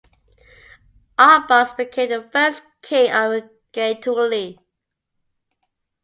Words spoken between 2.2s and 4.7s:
first king of Gaetuli.